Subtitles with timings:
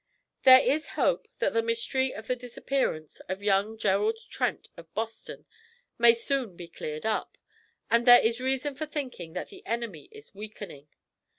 [0.41, 5.45] 'There is hope that the mystery of the disappearance of young Gerald Trent of Boston
[5.99, 7.37] may soon be cleared up.
[7.91, 10.87] And there is reason for thinking that the enemy is weakening.